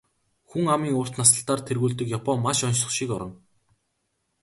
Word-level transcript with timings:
Хүн 0.49 0.65
амын 0.73 0.97
урт 1.01 1.13
наслалтаар 1.17 1.61
тэргүүлдэг 1.63 2.07
Япон 2.17 2.37
маш 2.45 2.59
оньсого 2.69 2.93
шиг 2.97 3.09
орон. 3.15 3.33